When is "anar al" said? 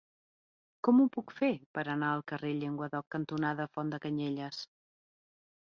1.95-2.25